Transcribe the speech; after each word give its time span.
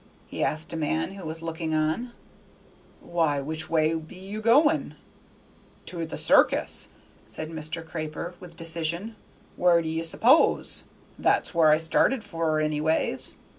he 0.25 0.43
asked 0.43 0.73
a 0.73 0.75
man 0.75 1.13
who 1.13 1.23
was 1.27 1.43
looking 1.43 1.75
on. 1.75 2.11
"Why, 3.01 3.39
which 3.39 3.69
way 3.69 3.93
be 3.93 4.15
ye 4.15 4.39
goin'?" 4.39 4.95
"To 5.85 6.07
the 6.07 6.17
circus," 6.17 6.87
said 7.27 7.51
Mr. 7.51 7.85
Craper, 7.85 8.33
with 8.39 8.55
decision, 8.57 9.15
"where 9.57 9.79
d'ye 9.79 10.01
s'pose? 10.01 10.85
That's 11.19 11.53
where 11.53 11.69
I 11.69 11.77
started 11.77 12.23
for, 12.23 12.59
anyways." 12.59 13.35